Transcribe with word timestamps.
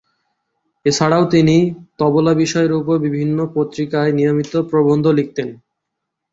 এছাড়াও 0.85 1.23
তিনি 1.25 1.55
তবলা 1.99 2.33
বিষয়ে 2.33 2.69
উপর 2.73 2.95
বিভিন্ন 3.05 3.37
পত্রিকায় 3.55 4.11
নিয়মিত 4.11 4.53
প্রবন্ধ 4.71 5.05
লিখতেন। 5.19 5.47